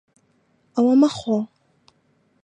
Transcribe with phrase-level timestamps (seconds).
[0.75, 1.37] ئەوە مەخۆ.